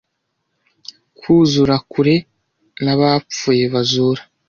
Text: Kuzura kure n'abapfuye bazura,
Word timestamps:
Kuzura 1.19 1.75
kure 1.91 2.15
n'abapfuye 2.83 3.63
bazura, 3.73 4.21